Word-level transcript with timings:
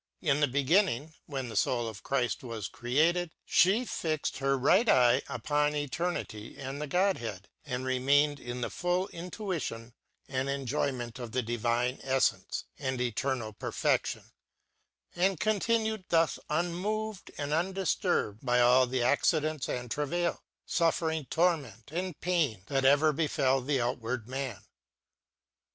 In 0.19 0.39
the 0.39 0.47
beginning, 0.47 1.13
when 1.27 1.49
the 1.49 1.55
foul 1.55 1.87
of 1.87 2.01
Chrift 2.01 2.41
was 2.43 2.67
created, 2.67 3.29
fhe 3.47 3.87
fixed 3.87 4.39
her 4.39 4.57
right 4.57 4.89
eye 4.89 5.21
upon 5.29 5.75
eternity 5.75 6.57
and 6.57 6.81
the 6.81 6.87
Godhead, 6.87 7.49
and 7.67 7.85
remained 7.85 8.39
in 8.39 8.61
the 8.61 8.71
full 8.71 9.09
intuition 9.09 9.93
and 10.27 10.49
en 10.49 10.65
joyment 10.65 11.19
of 11.19 11.33
the 11.33 11.43
Divine 11.43 11.97
ElTence 11.97 12.63
and 12.79 12.99
Eternal 12.99 13.53
Perfeftion; 13.53 14.23
and 15.15 15.39
continued 15.39 16.05
thus 16.09 16.39
unmoved 16.49 17.29
and 17.37 17.53
undifturbed 17.53 18.43
by 18.43 18.59
all 18.59 18.87
the 18.87 19.03
accidents 19.03 19.69
and 19.69 19.91
travail, 19.91 20.41
fufFering, 20.67 21.29
torment 21.29 21.91
and 21.91 22.19
pain 22.21 22.63
that 22.69 22.85
ever 22.85 23.13
befell 23.13 23.61
the 23.61 23.79
outward 23.79 24.27
man. 24.27 24.63